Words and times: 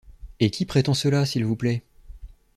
Et 0.39 0.49
qui 0.49 0.65
prétend 0.65 0.95
cela, 0.95 1.27
s’il 1.27 1.45
vous 1.45 1.55
plaît? 1.55 1.83